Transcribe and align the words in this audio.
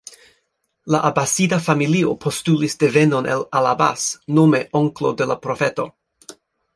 La 0.93 0.99
Abasida 1.09 1.59
familio 1.65 2.15
postulis 2.25 2.75
devenon 2.83 3.27
el 3.33 3.43
al-Abbas, 3.59 4.07
nome 4.39 4.63
onklo 4.81 5.13
de 5.21 5.29
la 5.33 5.37
Profeto. 5.45 5.87